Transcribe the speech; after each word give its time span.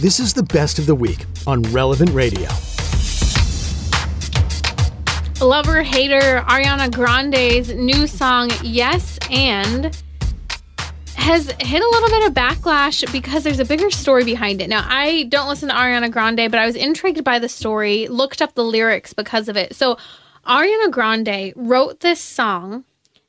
This 0.00 0.20
is 0.20 0.32
the 0.32 0.44
best 0.44 0.78
of 0.78 0.86
the 0.86 0.94
week 0.94 1.26
on 1.44 1.60
Relevant 1.72 2.10
Radio. 2.10 2.48
Lover 5.44 5.82
hater 5.82 6.44
Ariana 6.46 6.88
Grande's 6.88 7.74
new 7.74 8.06
song, 8.06 8.48
Yes 8.62 9.18
and, 9.28 9.86
has 11.16 11.50
hit 11.58 11.82
a 11.82 11.88
little 11.88 12.08
bit 12.10 12.28
of 12.28 12.32
backlash 12.32 13.10
because 13.10 13.42
there's 13.42 13.58
a 13.58 13.64
bigger 13.64 13.90
story 13.90 14.22
behind 14.22 14.62
it. 14.62 14.68
Now, 14.68 14.86
I 14.88 15.24
don't 15.24 15.48
listen 15.48 15.68
to 15.68 15.74
Ariana 15.74 16.12
Grande, 16.12 16.48
but 16.48 16.60
I 16.60 16.66
was 16.66 16.76
intrigued 16.76 17.24
by 17.24 17.40
the 17.40 17.48
story, 17.48 18.06
looked 18.06 18.40
up 18.40 18.54
the 18.54 18.62
lyrics 18.62 19.12
because 19.12 19.48
of 19.48 19.56
it. 19.56 19.74
So, 19.74 19.98
Ariana 20.46 20.92
Grande 20.92 21.52
wrote 21.56 21.98
this 21.98 22.20
song 22.20 22.84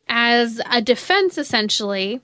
as 0.08 0.62
a 0.70 0.84
defense, 0.84 1.40
essentially, 1.40 2.22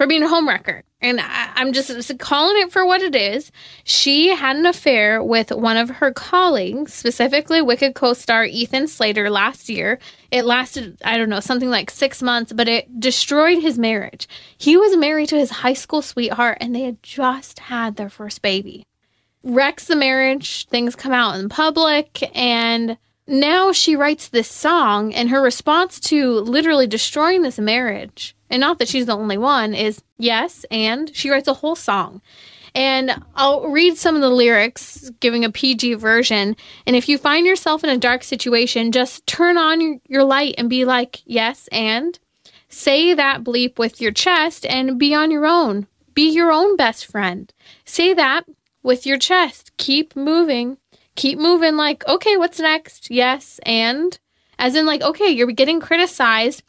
for 0.00 0.06
being 0.06 0.22
a 0.22 0.26
homewrecker. 0.26 0.80
And 1.02 1.20
I, 1.20 1.52
am 1.56 1.74
just 1.74 2.18
calling 2.18 2.62
it 2.62 2.72
for 2.72 2.86
what 2.86 3.02
it 3.02 3.14
is. 3.14 3.52
She 3.84 4.34
had 4.34 4.56
an 4.56 4.64
affair 4.64 5.22
with 5.22 5.52
one 5.52 5.76
of 5.76 5.90
her 5.90 6.10
colleagues, 6.10 6.94
specifically 6.94 7.60
Wicked 7.60 7.94
co 7.94 8.14
star 8.14 8.46
Ethan 8.46 8.88
Slater, 8.88 9.28
last 9.28 9.68
year. 9.68 9.98
It 10.30 10.46
lasted, 10.46 10.96
I 11.04 11.18
don't 11.18 11.28
know, 11.28 11.40
something 11.40 11.68
like 11.68 11.90
six 11.90 12.22
months, 12.22 12.50
but 12.50 12.66
it 12.66 12.98
destroyed 12.98 13.60
his 13.60 13.78
marriage. 13.78 14.26
He 14.56 14.74
was 14.74 14.96
married 14.96 15.28
to 15.28 15.36
his 15.36 15.50
high 15.50 15.74
school 15.74 16.00
sweetheart, 16.00 16.56
and 16.62 16.74
they 16.74 16.84
had 16.84 17.02
just 17.02 17.58
had 17.58 17.96
their 17.96 18.08
first 18.08 18.40
baby. 18.40 18.86
Wrecks 19.42 19.84
the 19.84 19.96
marriage, 19.96 20.66
things 20.68 20.96
come 20.96 21.12
out 21.12 21.38
in 21.38 21.50
public, 21.50 22.34
and 22.34 22.96
now 23.30 23.72
she 23.72 23.96
writes 23.96 24.28
this 24.28 24.50
song, 24.50 25.14
and 25.14 25.30
her 25.30 25.40
response 25.40 26.00
to 26.00 26.40
literally 26.40 26.86
destroying 26.86 27.42
this 27.42 27.58
marriage 27.58 28.34
and 28.50 28.60
not 28.60 28.78
that 28.78 28.88
she's 28.88 29.06
the 29.06 29.16
only 29.16 29.38
one, 29.38 29.74
is 29.74 30.02
yes, 30.18 30.66
and 30.70 31.14
she 31.14 31.30
writes 31.30 31.48
a 31.48 31.54
whole 31.54 31.76
song. 31.76 32.20
And 32.74 33.22
I'll 33.34 33.68
read 33.68 33.96
some 33.96 34.14
of 34.14 34.20
the 34.20 34.30
lyrics, 34.30 35.10
giving 35.20 35.44
a 35.44 35.50
PG 35.50 35.94
version. 35.94 36.56
And 36.86 36.96
if 36.96 37.08
you 37.08 37.18
find 37.18 37.46
yourself 37.46 37.82
in 37.82 37.90
a 37.90 37.98
dark 37.98 38.22
situation, 38.22 38.92
just 38.92 39.26
turn 39.26 39.56
on 39.56 40.00
your 40.08 40.24
light 40.24 40.56
and 40.58 40.68
be 40.68 40.84
like, 40.84 41.20
yes, 41.24 41.68
and 41.72 42.18
say 42.68 43.14
that 43.14 43.42
bleep 43.42 43.78
with 43.78 44.00
your 44.00 44.12
chest 44.12 44.66
and 44.66 44.98
be 44.98 45.14
on 45.14 45.30
your 45.30 45.46
own. 45.46 45.86
Be 46.14 46.28
your 46.28 46.52
own 46.52 46.76
best 46.76 47.06
friend. 47.06 47.52
Say 47.84 48.14
that 48.14 48.44
with 48.82 49.06
your 49.06 49.18
chest. 49.18 49.76
Keep 49.76 50.14
moving. 50.16 50.76
Keep 51.20 51.38
moving, 51.38 51.76
like, 51.76 52.02
okay, 52.08 52.38
what's 52.38 52.58
next? 52.58 53.10
Yes, 53.10 53.60
and 53.66 54.18
as 54.58 54.74
in, 54.74 54.86
like, 54.86 55.02
okay, 55.02 55.28
you're 55.28 55.52
getting 55.52 55.78
criticized. 55.78 56.62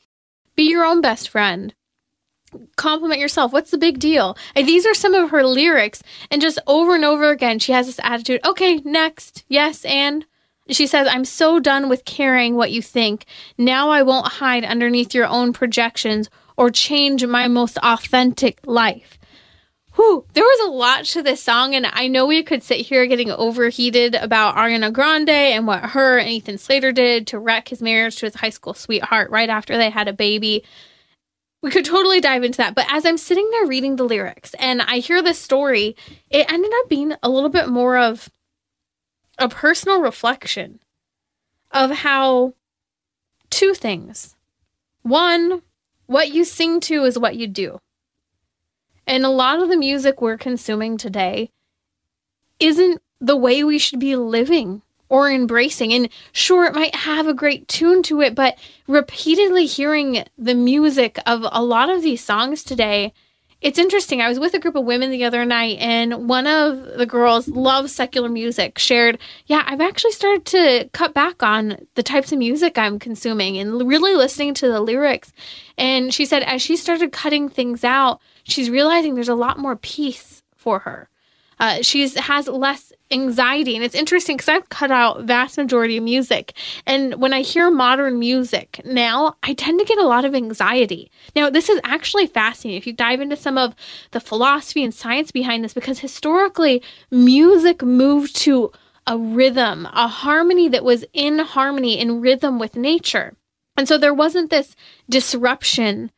Be 0.57 0.63
your 0.63 0.83
own 0.83 0.99
best 0.99 1.29
friend. 1.29 1.73
Compliment 2.75 3.21
yourself. 3.21 3.53
What's 3.53 3.71
the 3.71 3.77
big 3.77 3.97
deal? 3.97 4.37
And 4.53 4.67
these 4.67 4.85
are 4.85 4.93
some 4.93 5.13
of 5.13 5.29
her 5.29 5.45
lyrics. 5.45 6.03
And 6.29 6.41
just 6.41 6.59
over 6.67 6.95
and 6.95 7.05
over 7.05 7.29
again, 7.29 7.59
she 7.59 7.71
has 7.71 7.85
this 7.85 8.01
attitude. 8.03 8.45
Okay, 8.45 8.81
next. 8.83 9.45
Yes, 9.47 9.85
and 9.85 10.25
she 10.69 10.85
says, 10.85 11.07
I'm 11.09 11.23
so 11.23 11.61
done 11.61 11.87
with 11.87 12.03
caring 12.03 12.57
what 12.57 12.71
you 12.71 12.81
think. 12.81 13.23
Now 13.57 13.89
I 13.89 14.03
won't 14.03 14.33
hide 14.33 14.65
underneath 14.65 15.15
your 15.15 15.27
own 15.27 15.53
projections 15.53 16.29
or 16.57 16.71
change 16.71 17.25
my 17.25 17.47
most 17.47 17.77
authentic 17.77 18.59
life. 18.65 19.17
Whew, 19.95 20.25
there 20.33 20.43
was 20.43 20.67
a 20.67 20.71
lot 20.71 21.03
to 21.05 21.21
this 21.21 21.43
song, 21.43 21.75
and 21.75 21.85
I 21.85 22.07
know 22.07 22.25
we 22.25 22.43
could 22.43 22.63
sit 22.63 22.79
here 22.79 23.05
getting 23.07 23.29
overheated 23.29 24.15
about 24.15 24.55
Ariana 24.55 24.91
Grande 24.93 25.29
and 25.29 25.67
what 25.67 25.81
her 25.81 26.17
and 26.17 26.29
Ethan 26.29 26.57
Slater 26.57 26.93
did 26.93 27.27
to 27.27 27.39
wreck 27.39 27.67
his 27.67 27.81
marriage 27.81 28.15
to 28.17 28.25
his 28.27 28.35
high 28.35 28.51
school 28.51 28.73
sweetheart 28.73 29.29
right 29.31 29.49
after 29.49 29.75
they 29.77 29.89
had 29.89 30.07
a 30.07 30.13
baby. 30.13 30.63
We 31.61 31.71
could 31.71 31.85
totally 31.85 32.21
dive 32.21 32.43
into 32.43 32.57
that. 32.57 32.73
But 32.73 32.87
as 32.89 33.05
I'm 33.05 33.17
sitting 33.17 33.49
there 33.51 33.67
reading 33.67 33.97
the 33.97 34.05
lyrics 34.05 34.53
and 34.55 34.81
I 34.81 34.99
hear 34.99 35.21
this 35.21 35.37
story, 35.37 35.95
it 36.29 36.51
ended 36.51 36.71
up 36.79 36.89
being 36.89 37.13
a 37.21 37.29
little 37.29 37.49
bit 37.49 37.67
more 37.67 37.97
of 37.97 38.29
a 39.37 39.49
personal 39.49 40.01
reflection 40.01 40.79
of 41.69 41.91
how 41.91 42.53
two 43.49 43.73
things. 43.73 44.35
One, 45.03 45.61
what 46.05 46.31
you 46.31 46.45
sing 46.45 46.79
to 46.81 47.03
is 47.03 47.19
what 47.19 47.35
you 47.35 47.47
do. 47.47 47.79
And 49.11 49.25
a 49.25 49.29
lot 49.29 49.61
of 49.61 49.67
the 49.67 49.75
music 49.75 50.21
we're 50.21 50.37
consuming 50.37 50.95
today 50.95 51.51
isn't 52.61 53.01
the 53.19 53.35
way 53.35 53.61
we 53.61 53.77
should 53.77 53.99
be 53.99 54.15
living 54.15 54.83
or 55.09 55.29
embracing. 55.29 55.91
And 55.91 56.07
sure, 56.31 56.63
it 56.63 56.73
might 56.73 56.95
have 56.95 57.27
a 57.27 57.33
great 57.33 57.67
tune 57.67 58.03
to 58.03 58.21
it, 58.21 58.35
but 58.35 58.57
repeatedly 58.87 59.65
hearing 59.65 60.23
the 60.37 60.55
music 60.55 61.19
of 61.25 61.45
a 61.51 61.61
lot 61.61 61.89
of 61.89 62.03
these 62.03 62.23
songs 62.23 62.63
today, 62.63 63.11
it's 63.61 63.77
interesting. 63.77 64.21
I 64.21 64.27
was 64.27 64.39
with 64.39 64.55
a 64.55 64.59
group 64.59 64.75
of 64.75 64.85
women 64.85 65.11
the 65.11 65.23
other 65.23 65.45
night, 65.45 65.77
and 65.79 66.27
one 66.27 66.47
of 66.47 66.97
the 66.97 67.05
girls 67.05 67.47
loves 67.47 67.93
secular 67.93 68.27
music. 68.27 68.79
Shared, 68.79 69.19
yeah, 69.45 69.63
I've 69.67 69.81
actually 69.81 70.13
started 70.13 70.45
to 70.47 70.89
cut 70.93 71.13
back 71.13 71.43
on 71.43 71.77
the 71.93 72.03
types 72.03 72.31
of 72.31 72.39
music 72.39 72.77
I'm 72.77 72.97
consuming 72.97 73.57
and 73.57 73.87
really 73.87 74.15
listening 74.15 74.55
to 74.55 74.67
the 74.67 74.81
lyrics. 74.81 75.31
And 75.77 76.11
she 76.11 76.25
said, 76.25 76.41
as 76.43 76.61
she 76.61 76.75
started 76.75 77.11
cutting 77.11 77.49
things 77.49 77.83
out, 77.83 78.19
she's 78.43 78.71
realizing 78.71 79.13
there's 79.13 79.29
a 79.29 79.35
lot 79.35 79.59
more 79.59 79.75
peace 79.75 80.41
for 80.55 80.79
her. 80.79 81.07
Uh, 81.61 81.81
she 81.83 82.01
has 82.09 82.47
less 82.47 82.91
anxiety, 83.11 83.75
and 83.75 83.85
it's 83.85 83.93
interesting 83.93 84.35
because 84.35 84.49
I've 84.49 84.69
cut 84.69 84.89
out 84.89 85.25
vast 85.25 85.57
majority 85.57 85.97
of 85.97 86.03
music, 86.03 86.53
and 86.87 87.21
when 87.21 87.33
I 87.33 87.41
hear 87.41 87.69
modern 87.69 88.17
music 88.17 88.81
now, 88.83 89.35
I 89.43 89.53
tend 89.53 89.79
to 89.79 89.85
get 89.85 89.99
a 89.99 90.07
lot 90.07 90.25
of 90.25 90.33
anxiety. 90.33 91.11
Now, 91.35 91.51
this 91.51 91.69
is 91.69 91.79
actually 91.83 92.25
fascinating 92.25 92.79
if 92.79 92.87
you 92.87 92.93
dive 92.93 93.21
into 93.21 93.35
some 93.35 93.59
of 93.59 93.75
the 94.09 94.19
philosophy 94.19 94.83
and 94.83 94.93
science 94.93 95.31
behind 95.31 95.63
this, 95.63 95.75
because 95.75 95.99
historically, 95.99 96.81
music 97.11 97.83
moved 97.83 98.35
to 98.37 98.71
a 99.05 99.17
rhythm, 99.17 99.87
a 99.93 100.07
harmony 100.07 100.67
that 100.69 100.83
was 100.83 101.05
in 101.13 101.37
harmony 101.39 101.99
in 101.99 102.21
rhythm 102.21 102.57
with 102.57 102.75
nature. 102.75 103.35
And 103.77 103.87
so 103.87 103.99
there 103.99 104.13
wasn't 104.15 104.49
this 104.49 104.75
disruption 105.09 106.11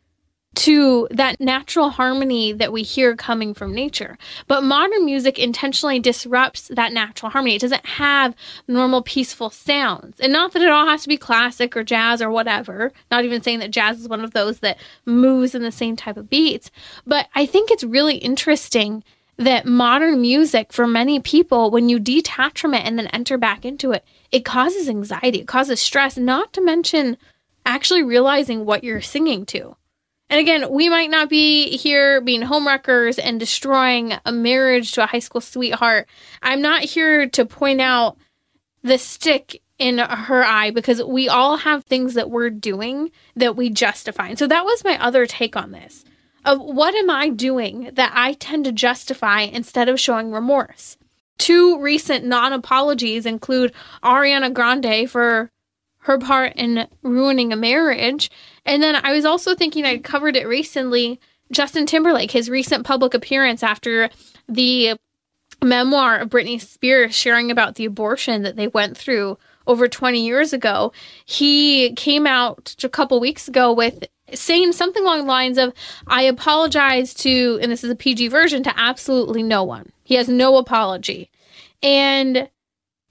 to 0.55 1.07
that 1.11 1.39
natural 1.39 1.89
harmony 1.89 2.53
that 2.53 2.71
we 2.71 2.83
hear 2.83 3.15
coming 3.15 3.53
from 3.53 3.73
nature. 3.73 4.17
But 4.47 4.63
modern 4.63 5.05
music 5.05 5.39
intentionally 5.39 5.99
disrupts 5.99 6.67
that 6.69 6.93
natural 6.93 7.31
harmony. 7.31 7.55
It 7.55 7.61
doesn't 7.61 7.85
have 7.85 8.35
normal 8.67 9.01
peaceful 9.01 9.49
sounds. 9.49 10.19
And 10.19 10.31
not 10.31 10.53
that 10.53 10.61
it 10.61 10.69
all 10.69 10.87
has 10.87 11.03
to 11.03 11.09
be 11.09 11.17
classic 11.17 11.75
or 11.75 11.83
jazz 11.83 12.21
or 12.21 12.29
whatever, 12.29 12.91
not 13.09 13.25
even 13.25 13.41
saying 13.41 13.59
that 13.59 13.71
jazz 13.71 13.99
is 13.99 14.07
one 14.07 14.23
of 14.23 14.33
those 14.33 14.59
that 14.59 14.77
moves 15.05 15.55
in 15.55 15.63
the 15.63 15.71
same 15.71 15.95
type 15.95 16.17
of 16.17 16.29
beats. 16.29 16.69
But 17.05 17.27
I 17.33 17.45
think 17.45 17.71
it's 17.71 17.83
really 17.83 18.17
interesting 18.17 19.03
that 19.37 19.65
modern 19.65 20.21
music, 20.21 20.71
for 20.71 20.85
many 20.85 21.19
people, 21.19 21.71
when 21.71 21.89
you 21.89 21.99
detach 21.99 22.61
from 22.61 22.73
it 22.73 22.85
and 22.85 22.99
then 22.99 23.07
enter 23.07 23.37
back 23.37 23.65
into 23.65 23.91
it, 23.91 24.05
it 24.31 24.45
causes 24.45 24.87
anxiety, 24.87 25.39
it 25.39 25.47
causes 25.47 25.79
stress, 25.79 26.17
not 26.17 26.53
to 26.53 26.61
mention 26.61 27.17
actually 27.65 28.03
realizing 28.03 28.65
what 28.65 28.83
you're 28.83 29.01
singing 29.01 29.45
to. 29.47 29.75
And 30.33 30.39
again, 30.39 30.71
we 30.71 30.89
might 30.89 31.11
not 31.11 31.29
be 31.29 31.77
here 31.77 32.19
being 32.19 32.41
homewreckers 32.41 33.19
and 33.23 33.39
destroying 33.39 34.15
a 34.25 34.31
marriage 34.31 34.93
to 34.93 35.03
a 35.03 35.05
high 35.05 35.19
school 35.19 35.41
sweetheart. 35.41 36.09
I'm 36.41 36.59
not 36.59 36.81
here 36.81 37.29
to 37.29 37.45
point 37.45 37.81
out 37.81 38.17
the 38.81 38.97
stick 38.97 39.61
in 39.77 39.99
her 39.99 40.43
eye 40.43 40.71
because 40.71 41.03
we 41.03 41.29
all 41.29 41.57
have 41.57 41.83
things 41.83 42.15
that 42.15 42.31
we're 42.31 42.49
doing 42.49 43.11
that 43.35 43.55
we 43.55 43.69
justify. 43.69 44.29
And 44.29 44.39
so 44.39 44.47
that 44.47 44.65
was 44.65 44.83
my 44.83 44.99
other 44.99 45.27
take 45.27 45.55
on 45.55 45.69
this. 45.69 46.03
Of 46.45 46.59
what 46.59 46.95
am 46.95 47.11
I 47.11 47.29
doing 47.29 47.91
that 47.93 48.11
I 48.15 48.33
tend 48.33 48.65
to 48.65 48.71
justify 48.71 49.41
instead 49.41 49.87
of 49.87 49.99
showing 49.99 50.31
remorse? 50.31 50.97
Two 51.37 51.79
recent 51.79 52.25
non 52.25 52.53
apologies 52.53 53.27
include 53.27 53.71
Ariana 54.03 54.51
Grande 54.51 55.07
for 55.07 55.51
her 56.03 56.17
part 56.17 56.53
in 56.55 56.87
ruining 57.01 57.51
a 57.51 57.55
marriage 57.55 58.29
and 58.65 58.81
then 58.81 58.95
I 58.95 59.13
was 59.13 59.25
also 59.25 59.55
thinking 59.55 59.85
I'd 59.85 60.03
covered 60.03 60.35
it 60.35 60.47
recently. 60.47 61.19
Justin 61.51 61.85
Timberlake, 61.85 62.31
his 62.31 62.49
recent 62.49 62.85
public 62.85 63.13
appearance 63.13 63.61
after 63.61 64.09
the 64.47 64.97
memoir 65.61 66.17
of 66.17 66.29
Britney 66.29 66.59
Spears 66.59 67.15
sharing 67.15 67.51
about 67.51 67.75
the 67.75 67.85
abortion 67.85 68.43
that 68.43 68.55
they 68.55 68.67
went 68.67 68.97
through 68.97 69.37
over 69.67 69.87
20 69.87 70.25
years 70.25 70.53
ago, 70.53 70.91
he 71.25 71.93
came 71.93 72.25
out 72.25 72.75
a 72.83 72.89
couple 72.89 73.19
weeks 73.19 73.47
ago 73.47 73.71
with 73.71 74.03
saying 74.33 74.71
something 74.71 75.03
along 75.03 75.19
the 75.19 75.25
lines 75.25 75.57
of, 75.57 75.73
I 76.07 76.23
apologize 76.23 77.13
to, 77.15 77.59
and 77.61 77.71
this 77.71 77.83
is 77.83 77.91
a 77.91 77.95
PG 77.95 78.29
version, 78.29 78.63
to 78.63 78.79
absolutely 78.79 79.43
no 79.43 79.63
one. 79.63 79.91
He 80.03 80.15
has 80.15 80.27
no 80.27 80.57
apology. 80.57 81.29
And 81.81 82.49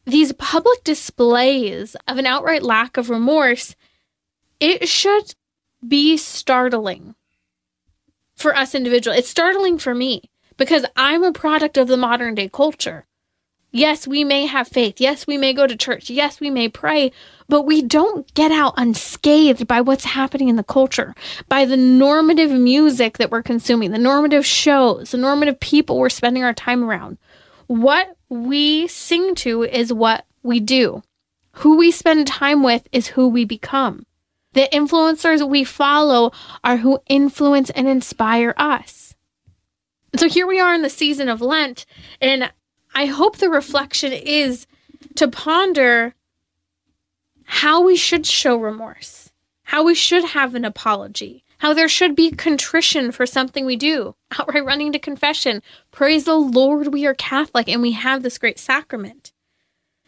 these 0.04 0.32
public 0.32 0.82
displays 0.84 1.96
of 2.08 2.18
an 2.18 2.26
outright 2.26 2.62
lack 2.62 2.96
of 2.96 3.10
remorse, 3.10 3.76
it 4.60 4.88
should 4.88 5.34
be 5.86 6.16
startling 6.16 7.14
for 8.36 8.56
us 8.56 8.74
individuals. 8.74 9.18
It's 9.18 9.28
startling 9.28 9.78
for 9.78 9.94
me 9.94 10.22
because 10.56 10.84
I'm 10.96 11.22
a 11.22 11.32
product 11.32 11.76
of 11.76 11.88
the 11.88 11.96
modern 11.96 12.34
day 12.34 12.48
culture. 12.48 13.06
Yes, 13.74 14.06
we 14.06 14.22
may 14.22 14.44
have 14.44 14.68
faith. 14.68 15.00
Yes, 15.00 15.26
we 15.26 15.38
may 15.38 15.54
go 15.54 15.66
to 15.66 15.74
church. 15.76 16.10
Yes, 16.10 16.40
we 16.40 16.50
may 16.50 16.68
pray, 16.68 17.10
but 17.48 17.62
we 17.62 17.80
don't 17.80 18.32
get 18.34 18.52
out 18.52 18.74
unscathed 18.76 19.66
by 19.66 19.80
what's 19.80 20.04
happening 20.04 20.50
in 20.50 20.56
the 20.56 20.62
culture, 20.62 21.14
by 21.48 21.64
the 21.64 21.76
normative 21.76 22.50
music 22.50 23.16
that 23.16 23.30
we're 23.30 23.42
consuming, 23.42 23.90
the 23.90 23.98
normative 23.98 24.44
shows, 24.44 25.12
the 25.12 25.16
normative 25.16 25.58
people 25.58 25.98
we're 25.98 26.10
spending 26.10 26.44
our 26.44 26.52
time 26.52 26.84
around. 26.84 27.16
What 27.72 28.18
we 28.28 28.86
sing 28.86 29.34
to 29.36 29.62
is 29.62 29.94
what 29.94 30.26
we 30.42 30.60
do. 30.60 31.02
Who 31.52 31.78
we 31.78 31.90
spend 31.90 32.26
time 32.26 32.62
with 32.62 32.86
is 32.92 33.06
who 33.06 33.28
we 33.28 33.46
become. 33.46 34.04
The 34.52 34.68
influencers 34.70 35.48
we 35.48 35.64
follow 35.64 36.32
are 36.62 36.76
who 36.76 36.98
influence 37.08 37.70
and 37.70 37.88
inspire 37.88 38.52
us. 38.58 39.14
So 40.16 40.28
here 40.28 40.46
we 40.46 40.60
are 40.60 40.74
in 40.74 40.82
the 40.82 40.90
season 40.90 41.30
of 41.30 41.40
Lent, 41.40 41.86
and 42.20 42.52
I 42.94 43.06
hope 43.06 43.38
the 43.38 43.48
reflection 43.48 44.12
is 44.12 44.66
to 45.14 45.26
ponder 45.28 46.14
how 47.44 47.80
we 47.80 47.96
should 47.96 48.26
show 48.26 48.58
remorse, 48.58 49.32
how 49.62 49.82
we 49.82 49.94
should 49.94 50.24
have 50.24 50.54
an 50.54 50.66
apology, 50.66 51.42
how 51.62 51.72
there 51.72 51.88
should 51.88 52.16
be 52.16 52.28
contrition 52.28 53.12
for 53.12 53.24
something 53.24 53.64
we 53.64 53.76
do, 53.76 54.16
outright 54.36 54.64
running 54.64 54.90
to 54.90 54.98
confession. 54.98 55.62
Praise 55.92 56.24
the 56.24 56.34
Lord, 56.34 56.92
we 56.92 57.06
are 57.06 57.14
Catholic 57.14 57.68
and 57.68 57.80
we 57.80 57.92
have 57.92 58.24
this 58.24 58.36
great 58.36 58.58
sacrament. 58.58 59.32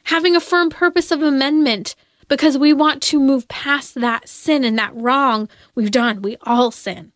Having 0.06 0.34
a 0.34 0.40
firm 0.40 0.68
purpose 0.68 1.12
of 1.12 1.22
amendment 1.22 1.94
because 2.26 2.58
we 2.58 2.72
want 2.72 3.00
to 3.04 3.20
move 3.20 3.46
past 3.46 3.94
that 3.94 4.28
sin 4.28 4.64
and 4.64 4.76
that 4.80 4.96
wrong 4.96 5.48
we've 5.76 5.92
done. 5.92 6.22
We 6.22 6.36
all 6.42 6.72
sin. 6.72 7.12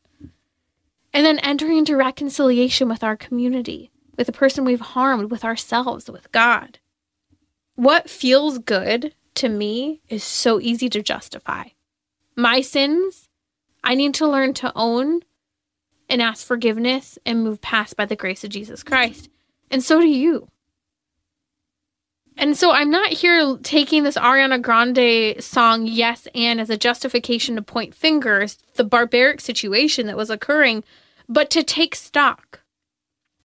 And 1.13 1.27
then 1.27 1.41
entering 1.41 1.79
into 1.79 1.97
reconciliation 1.97 2.89
with 2.89 3.03
our 3.03 3.17
community, 3.17 3.91
with 4.17 4.29
the 4.29 4.33
person 4.33 4.65
we've 4.65 4.81
harmed, 4.81 5.33
with 5.33 5.45
ourselves, 5.45 6.09
with 6.09 6.31
God. 6.31 6.79
What 7.75 8.09
feels 8.09 8.59
good 8.59 9.15
to 9.35 9.49
me 9.49 10.01
is 10.09 10.23
so 10.23 10.61
easy 10.61 10.89
to 10.91 11.03
justify. 11.03 11.71
My 12.37 12.61
sins, 12.61 13.28
I 13.83 13.95
need 13.95 14.15
to 14.15 14.29
learn 14.29 14.55
to 14.55 14.73
own 14.75 15.21
and 16.09 16.23
ask 16.23 16.47
forgiveness 16.47 17.19
and 17.25 17.45
move 17.45 17.61
past 17.61 17.97
by 17.97 18.07
the 18.07 18.17
grace 18.17 18.45
of 18.45 18.51
Jesus 18.51 18.83
Christ. 18.83 19.29
And 19.71 19.83
so 19.83 20.01
do 20.01 20.09
you. 20.09 20.49
And 22.37 22.57
so 22.57 22.71
I'm 22.71 22.91
not 22.91 23.11
here 23.11 23.59
taking 23.63 24.05
this 24.05 24.17
Ariana 24.17 24.63
Grande 24.63 25.43
song, 25.43 25.87
Yes 25.87 26.29
and, 26.35 26.61
as 26.61 26.71
a 26.71 26.77
justification 26.77 27.57
to 27.57 27.63
point 27.63 27.95
fingers, 27.95 28.59
the 28.77 28.85
barbaric 28.85 29.41
situation 29.41 30.07
that 30.07 30.17
was 30.17 30.31
occurring, 30.31 30.85
but 31.29 31.51
to 31.51 31.65
take 31.65 31.97
stock. 31.97 32.61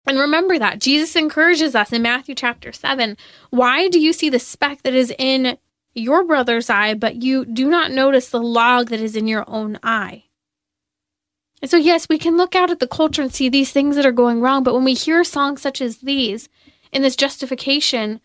And 0.04 0.18
remember 0.18 0.58
that 0.58 0.80
Jesus 0.80 1.16
encourages 1.16 1.74
us 1.74 1.92
in 1.92 2.02
Matthew 2.02 2.34
chapter 2.34 2.70
7. 2.70 3.16
Why 3.50 3.88
do 3.88 3.98
you 3.98 4.12
see 4.12 4.28
the 4.28 4.38
speck 4.38 4.82
that 4.82 4.94
is 4.94 5.14
in 5.18 5.56
your 5.94 6.24
brother's 6.24 6.70
eye, 6.70 6.94
but 6.94 7.22
you 7.22 7.44
do 7.44 7.68
not 7.68 7.90
notice 7.90 8.28
the 8.28 8.40
log 8.40 8.88
that 8.88 9.00
is 9.00 9.16
in 9.16 9.28
your 9.28 9.44
own 9.46 9.78
eye. 9.82 10.24
And 11.60 11.70
so, 11.70 11.76
yes, 11.76 12.08
we 12.08 12.18
can 12.18 12.36
look 12.36 12.54
out 12.56 12.70
at 12.70 12.80
the 12.80 12.88
culture 12.88 13.22
and 13.22 13.32
see 13.32 13.48
these 13.48 13.70
things 13.70 13.94
that 13.96 14.06
are 14.06 14.12
going 14.12 14.40
wrong, 14.40 14.64
but 14.64 14.74
when 14.74 14.84
we 14.84 14.94
hear 14.94 15.22
songs 15.22 15.62
such 15.62 15.80
as 15.80 15.98
these 15.98 16.48
in 16.90 17.02
this 17.02 17.16
justification 17.16 18.20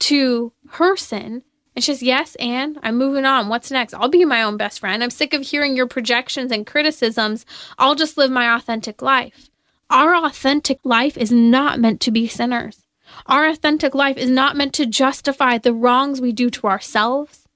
to 0.00 0.52
her 0.72 0.96
sin, 0.96 1.42
it's 1.74 1.86
just, 1.86 2.02
yes, 2.02 2.34
and 2.34 2.78
I'm 2.82 2.98
moving 2.98 3.24
on. 3.24 3.48
What's 3.48 3.70
next? 3.70 3.94
I'll 3.94 4.08
be 4.08 4.26
my 4.26 4.42
own 4.42 4.58
best 4.58 4.80
friend. 4.80 5.02
I'm 5.02 5.08
sick 5.08 5.32
of 5.32 5.40
hearing 5.40 5.74
your 5.74 5.86
projections 5.86 6.52
and 6.52 6.66
criticisms. 6.66 7.46
I'll 7.78 7.94
just 7.94 8.18
live 8.18 8.30
my 8.30 8.54
authentic 8.54 9.00
life. 9.00 9.48
Our 9.88 10.14
authentic 10.14 10.80
life 10.84 11.16
is 11.16 11.32
not 11.32 11.80
meant 11.80 12.00
to 12.02 12.10
be 12.10 12.28
sinners. 12.28 12.81
Our 13.26 13.46
authentic 13.46 13.94
life 13.94 14.16
is 14.16 14.30
not 14.30 14.56
meant 14.56 14.72
to 14.74 14.86
justify 14.86 15.58
the 15.58 15.74
wrongs 15.74 16.20
we 16.20 16.32
do 16.32 16.50
to 16.50 16.66
ourselves, 16.66 17.46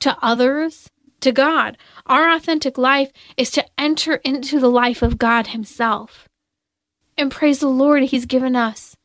to 0.00 0.16
others, 0.22 0.90
to 1.20 1.32
God. 1.32 1.76
Our 2.06 2.32
authentic 2.32 2.78
life 2.78 3.12
is 3.36 3.50
to 3.52 3.64
enter 3.78 4.16
into 4.16 4.58
the 4.58 4.70
life 4.70 5.02
of 5.02 5.18
God 5.18 5.48
Himself. 5.48 6.28
And 7.16 7.30
praise 7.30 7.60
the 7.60 7.68
Lord, 7.68 8.04
He's 8.04 8.26
given 8.26 8.56
us 8.56 8.96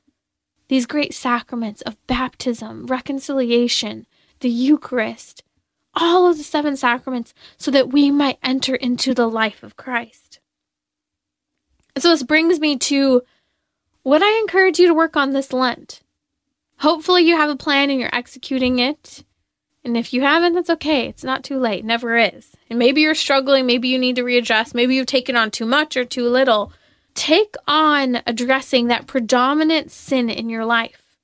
these 0.67 0.85
great 0.85 1.13
sacraments 1.13 1.81
of 1.81 1.97
baptism, 2.07 2.87
reconciliation, 2.87 4.07
the 4.39 4.49
Eucharist, 4.49 5.43
all 5.93 6.27
of 6.29 6.37
the 6.37 6.43
seven 6.43 6.75
sacraments, 6.75 7.33
so 7.57 7.71
that 7.71 7.91
we 7.91 8.09
might 8.11 8.39
enter 8.41 8.75
into 8.75 9.13
the 9.13 9.29
life 9.29 9.63
of 9.63 9.77
Christ. 9.77 10.39
And 11.95 12.01
so 12.01 12.09
this 12.09 12.23
brings 12.23 12.59
me 12.59 12.77
to 12.77 13.21
what 14.05 14.21
I 14.21 14.37
encourage 14.37 14.77
you 14.77 14.87
to 14.87 14.93
work 14.93 15.17
on 15.17 15.31
this 15.31 15.51
Lent. 15.51 16.01
Hopefully, 16.77 17.23
you 17.23 17.35
have 17.35 17.49
a 17.49 17.55
plan 17.55 17.89
and 17.89 17.99
you're 17.99 18.13
executing 18.13 18.77
it. 18.77 19.23
And 19.83 19.97
if 19.97 20.13
you 20.13 20.21
haven't, 20.21 20.53
that's 20.53 20.69
okay. 20.69 21.07
It's 21.07 21.23
not 21.23 21.43
too 21.43 21.57
late. 21.57 21.83
Never 21.83 22.15
is. 22.15 22.51
And 22.69 22.77
maybe 22.77 23.01
you're 23.01 23.15
struggling. 23.15 23.65
Maybe 23.65 23.87
you 23.87 23.97
need 23.97 24.17
to 24.17 24.23
readjust. 24.23 24.75
Maybe 24.75 24.93
you've 24.93 25.07
taken 25.07 25.35
on 25.35 25.49
too 25.49 25.65
much 25.65 25.97
or 25.97 26.05
too 26.05 26.29
little. 26.29 26.71
Take 27.15 27.55
on 27.67 28.21
addressing 28.27 28.87
that 28.87 29.07
predominant 29.07 29.89
sin 29.89 30.29
in 30.29 30.49
your 30.49 30.65
life. 30.65 31.17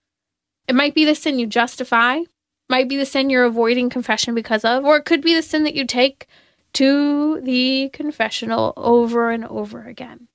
It 0.67 0.73
might 0.73 0.95
be 0.95 1.05
the 1.05 1.13
sin 1.13 1.37
you 1.37 1.45
justify, 1.45 2.21
might 2.67 2.89
be 2.89 2.97
the 2.97 3.05
sin 3.05 3.29
you're 3.29 3.45
avoiding 3.45 3.91
confession 3.91 4.33
because 4.33 4.65
of, 4.65 4.85
or 4.85 4.97
it 4.97 5.05
could 5.05 5.21
be 5.21 5.35
the 5.35 5.43
sin 5.43 5.65
that 5.65 5.75
you 5.75 5.85
take 5.85 6.27
to 6.73 7.41
the 7.41 7.89
confessional 7.93 8.73
over 8.75 9.29
and 9.29 9.45
over 9.45 9.83
again. 9.83 10.29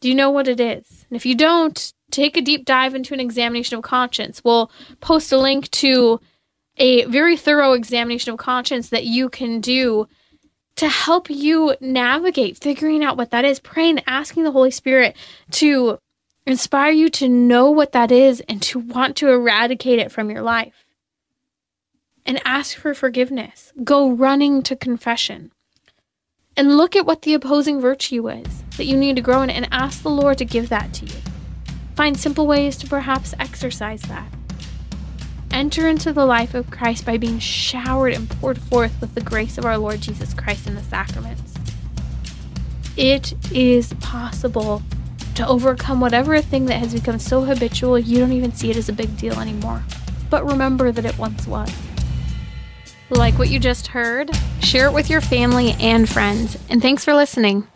Do 0.00 0.08
you 0.08 0.14
know 0.14 0.30
what 0.30 0.48
it 0.48 0.60
is? 0.60 1.06
And 1.08 1.16
if 1.16 1.24
you 1.24 1.34
don't, 1.34 1.92
take 2.10 2.36
a 2.36 2.42
deep 2.42 2.64
dive 2.64 2.94
into 2.94 3.14
an 3.14 3.20
examination 3.20 3.76
of 3.76 3.82
conscience. 3.82 4.42
We'll 4.44 4.70
post 5.00 5.32
a 5.32 5.38
link 5.38 5.70
to 5.72 6.20
a 6.76 7.04
very 7.06 7.36
thorough 7.36 7.72
examination 7.72 8.32
of 8.32 8.38
conscience 8.38 8.90
that 8.90 9.04
you 9.04 9.28
can 9.28 9.60
do 9.60 10.06
to 10.76 10.88
help 10.88 11.30
you 11.30 11.74
navigate 11.80 12.58
figuring 12.58 13.02
out 13.02 13.16
what 13.16 13.30
that 13.30 13.44
is, 13.44 13.58
praying, 13.58 14.00
asking 14.06 14.44
the 14.44 14.50
Holy 14.50 14.70
Spirit 14.70 15.16
to 15.52 15.98
inspire 16.46 16.92
you 16.92 17.08
to 17.08 17.28
know 17.28 17.70
what 17.70 17.92
that 17.92 18.12
is 18.12 18.40
and 18.48 18.60
to 18.62 18.78
want 18.78 19.16
to 19.16 19.30
eradicate 19.30 19.98
it 19.98 20.12
from 20.12 20.30
your 20.30 20.42
life. 20.42 20.84
And 22.26 22.40
ask 22.44 22.76
for 22.76 22.92
forgiveness. 22.92 23.72
Go 23.84 24.10
running 24.10 24.62
to 24.64 24.74
confession 24.74 25.52
and 26.56 26.76
look 26.76 26.96
at 26.96 27.04
what 27.04 27.22
the 27.22 27.34
opposing 27.34 27.80
virtue 27.80 28.28
is 28.28 28.62
that 28.76 28.86
you 28.86 28.96
need 28.96 29.16
to 29.16 29.22
grow 29.22 29.42
in 29.42 29.50
and 29.50 29.68
ask 29.70 30.02
the 30.02 30.10
Lord 30.10 30.38
to 30.38 30.44
give 30.44 30.68
that 30.68 30.92
to 30.94 31.06
you. 31.06 31.20
Find 31.94 32.18
simple 32.18 32.46
ways 32.46 32.76
to 32.78 32.86
perhaps 32.86 33.34
exercise 33.38 34.02
that. 34.02 34.28
Enter 35.50 35.88
into 35.88 36.12
the 36.12 36.26
life 36.26 36.54
of 36.54 36.70
Christ 36.70 37.06
by 37.06 37.16
being 37.16 37.38
showered 37.38 38.12
and 38.12 38.28
poured 38.28 38.58
forth 38.58 39.00
with 39.00 39.14
the 39.14 39.22
grace 39.22 39.56
of 39.56 39.64
our 39.64 39.78
Lord 39.78 40.00
Jesus 40.00 40.34
Christ 40.34 40.66
in 40.66 40.74
the 40.74 40.82
sacraments. 40.82 41.54
It 42.96 43.34
is 43.52 43.92
possible 43.94 44.82
to 45.34 45.46
overcome 45.46 46.00
whatever 46.00 46.40
thing 46.40 46.66
that 46.66 46.78
has 46.78 46.94
become 46.94 47.18
so 47.18 47.42
habitual 47.42 47.98
you 47.98 48.18
don't 48.18 48.32
even 48.32 48.52
see 48.52 48.70
it 48.70 48.76
as 48.76 48.88
a 48.88 48.92
big 48.92 49.16
deal 49.16 49.38
anymore. 49.38 49.82
But 50.30 50.44
remember 50.44 50.92
that 50.92 51.04
it 51.04 51.18
once 51.18 51.46
was. 51.46 51.70
Like 53.10 53.38
what 53.38 53.48
you 53.48 53.58
just 53.58 53.88
heard? 53.88 54.30
Share 54.60 54.86
it 54.86 54.92
with 54.92 55.08
your 55.08 55.20
family 55.20 55.72
and 55.80 56.08
friends. 56.08 56.56
And 56.68 56.82
thanks 56.82 57.04
for 57.04 57.14
listening. 57.14 57.68